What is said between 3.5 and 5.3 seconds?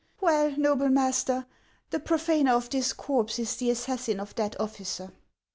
the assassin of that officer."